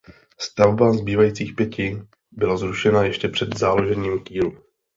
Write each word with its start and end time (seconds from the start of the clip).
Stavba 0.39 0.93
zbývajících 0.93 1.53
pěti 1.55 2.01
byla 2.31 2.57
zrušena 2.57 3.03
ještě 3.03 3.27
před 3.29 3.57
založením 3.57 4.23
kýlu. 4.23 4.57